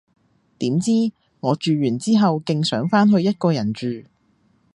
[0.57, 0.91] 點知，
[1.41, 3.85] 我住完之後勁想返去一個人住